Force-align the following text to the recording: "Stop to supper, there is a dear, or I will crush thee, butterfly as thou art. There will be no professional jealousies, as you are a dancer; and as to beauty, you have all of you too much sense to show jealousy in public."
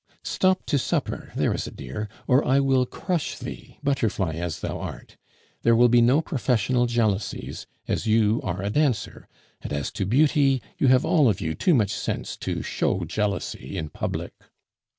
"Stop 0.23 0.65
to 0.65 0.79
supper, 0.79 1.31
there 1.35 1.53
is 1.53 1.67
a 1.67 1.71
dear, 1.71 2.09
or 2.27 2.43
I 2.43 2.59
will 2.59 2.87
crush 2.87 3.37
thee, 3.37 3.77
butterfly 3.83 4.33
as 4.33 4.61
thou 4.61 4.79
art. 4.79 5.15
There 5.61 5.75
will 5.75 5.89
be 5.89 6.01
no 6.01 6.21
professional 6.21 6.87
jealousies, 6.87 7.67
as 7.87 8.07
you 8.07 8.41
are 8.43 8.63
a 8.63 8.71
dancer; 8.71 9.27
and 9.61 9.71
as 9.71 9.91
to 9.91 10.07
beauty, 10.07 10.59
you 10.79 10.87
have 10.87 11.05
all 11.05 11.29
of 11.29 11.39
you 11.39 11.53
too 11.53 11.75
much 11.75 11.91
sense 11.91 12.35
to 12.37 12.63
show 12.63 13.05
jealousy 13.05 13.77
in 13.77 13.89
public." 13.89 14.33